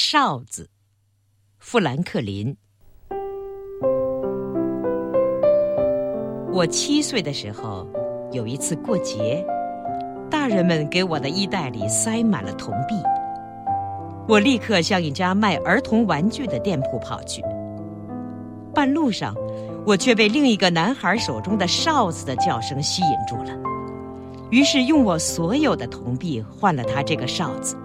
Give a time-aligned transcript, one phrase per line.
[0.00, 0.70] 哨子，
[1.58, 2.56] 富兰克林。
[6.52, 7.84] 我七岁的时候，
[8.30, 9.44] 有一次过节，
[10.30, 12.94] 大人们给我的衣袋里塞满了铜币。
[14.28, 17.42] 我立刻向一家卖儿童玩具的店铺跑去。
[18.72, 19.34] 半路上，
[19.84, 23.50] 我却被另一个男孩手中的哨子的叫声吸引住了，
[24.52, 27.76] 于是用我所有的铜币换了他这个哨子。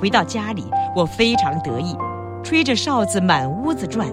[0.00, 0.64] 回到家里，
[0.96, 1.94] 我非常得意，
[2.42, 4.08] 吹着哨子满屋子转，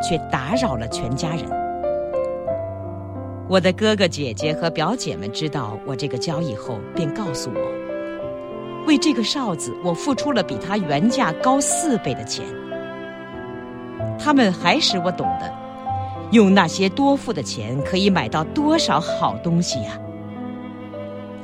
[0.00, 1.44] 却打扰了全家人。
[3.48, 12.46] 我的哥哥姐姐和表姐们知道我这个交易后，便告诉我，为这个哨子，我付出了比它原价高四倍的钱。
[14.16, 15.52] 他们还使我懂得，
[16.30, 19.98] 用那些多付的钱可以买到多少好东西呀！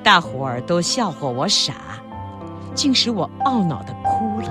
[0.05, 1.75] 大伙儿都笑话我傻，
[2.81, 4.51] 竟使我懊恼的哭了。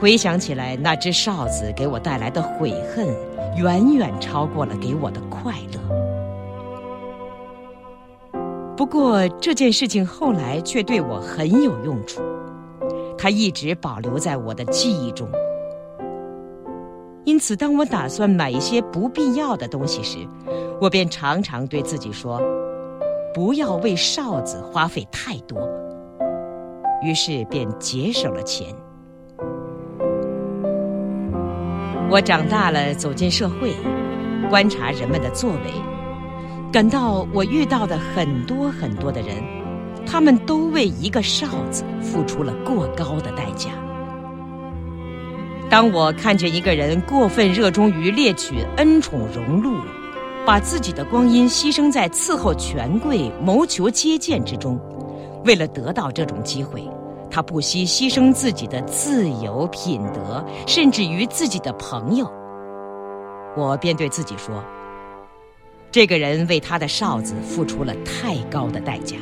[0.00, 3.06] 回想起来，那只哨子给我带来的悔恨，
[3.56, 5.78] 远远超过了给我的快乐。
[8.76, 12.20] 不过这件事情后来却对我很有用处，
[13.16, 15.28] 它一直保留在我的记忆中。
[17.24, 20.18] 因此，当我打算买一些不必要的东西时，
[20.80, 22.42] 我便常常对自己说
[23.32, 25.60] ：“不要为哨子花费太多。”
[27.04, 28.66] 于是便节省了钱。
[32.10, 33.74] 我长大了，走进社会，
[34.48, 35.72] 观察人们的作为，
[36.72, 39.42] 感到我遇到的很多很多的人，
[40.06, 43.70] 他们都为一个哨子付出了过高的代价。
[45.68, 49.74] 当我看见一个人过分热衷于猎取恩宠荣禄，
[50.46, 54.78] 把自己的光阴牺牲在伺候权贵、谋求接见之中，
[55.44, 56.86] 为了得到这种机会，
[57.34, 62.30] 他不惜牺牲自己的自由、品德，甚至于自己的朋友，
[63.56, 64.62] 我便对自己说：
[65.90, 69.16] 这个人为他的哨子付出了太高的代价。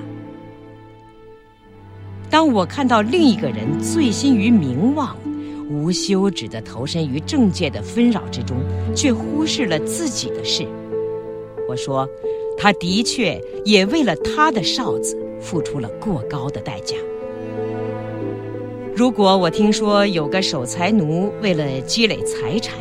[2.28, 5.16] 当我看到另一个人醉心于名望，
[5.70, 8.58] 无休止的投身于政界的纷扰之中，
[8.94, 10.68] 却忽视了自己的事。
[11.66, 12.06] 我说，
[12.58, 16.94] 他的确也为了他的哨子付出了过高的代价。
[18.94, 22.76] 如果我听说有个守财奴为了积累财产，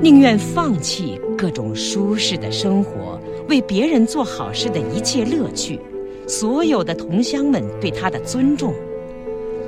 [0.00, 5.78] 宁愿放弃各种舒适的生活，为别人做好事的一切乐趣，
[6.26, 8.74] 所有的同乡们对他的尊重。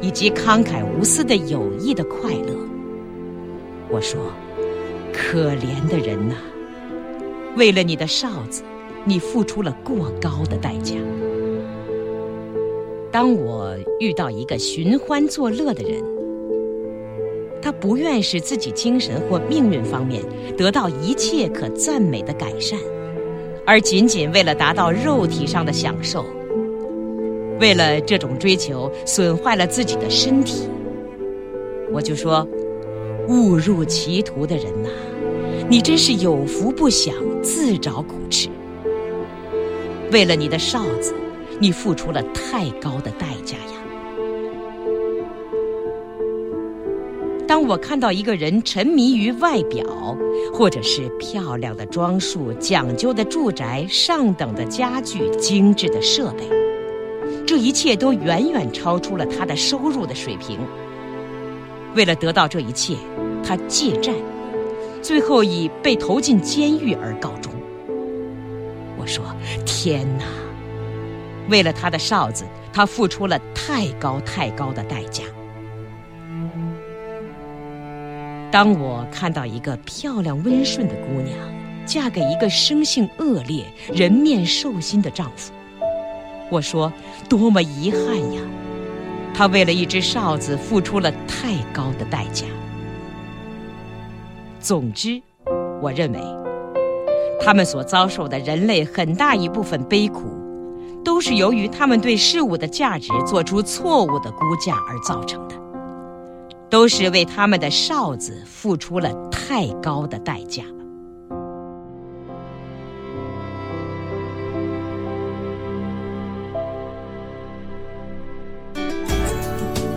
[0.02, 2.56] 以及慷慨无私的友谊的快乐，
[3.90, 4.32] 我说
[5.12, 6.36] ：“可怜的人呐，
[7.54, 8.62] 为了你的哨子，
[9.04, 10.94] 你付出了过高的代价。”
[13.12, 16.00] 当我遇到一个寻欢作乐的人，
[17.60, 20.22] 他不愿使自己精神或命运方面
[20.56, 22.78] 得到一切可赞美的改善，
[23.66, 26.24] 而仅仅为了达到肉体上的享受。
[27.58, 30.68] 为了这种追求，损坏了自己的身体，
[31.92, 32.46] 我就说：
[33.26, 34.88] 误入歧途的人呐，
[35.68, 37.12] 你真是有福不享，
[37.42, 38.48] 自找苦吃。
[40.12, 41.12] 为了你的哨子，
[41.60, 43.64] 你付出了太高的代价呀！
[47.46, 49.84] 当我看到一个人沉迷于外表，
[50.54, 56.48] 或者是漂亮的装束、讲究的住宅、上等的家具、精致的设备，
[57.46, 60.58] 这一切都远远超出了他的收入的水平。
[61.94, 62.94] 为了得到这一切，
[63.44, 64.14] 他借债，
[65.02, 67.52] 最后以被投进监狱而告终。
[68.96, 69.24] 我说
[69.66, 70.24] ：“天哪！
[71.50, 75.24] 为了他的哨子，他付出了太高太高的代价。”
[78.50, 81.36] 当我看到一个漂亮温顺的姑娘
[81.86, 85.52] 嫁给一个生性恶劣、人面兽心的丈夫，
[86.50, 86.92] 我说
[87.30, 88.00] ：“多么遗憾
[88.34, 88.40] 呀！
[89.32, 92.44] 他为了一只哨子付出了太高的代价。”
[94.58, 95.22] 总之，
[95.80, 96.18] 我认为，
[97.40, 100.39] 他们所遭受的人类很大一部分悲苦，
[101.04, 105.54] 都是由于他们对事物的价值做出错误的估价而造成的，
[106.68, 110.62] 都是为他们的哨子付出了太高的代价。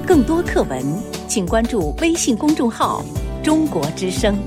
[0.06, 0.84] 更多课文，
[1.28, 3.04] 请关注微信公众号
[3.42, 4.38] “中国之声”。